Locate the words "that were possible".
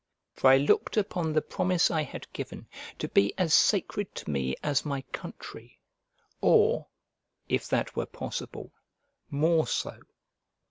7.67-8.73